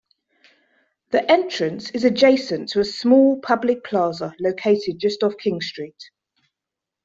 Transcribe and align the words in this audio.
The 1.11 1.31
entrance 1.31 1.91
is 1.91 2.03
adjacent 2.03 2.69
to 2.69 2.79
a 2.79 2.83
small 2.83 3.39
public 3.39 3.83
plaza 3.83 4.33
located 4.39 4.97
just 4.97 5.21
off 5.21 5.37
King 5.37 5.61
Street. 5.61 6.09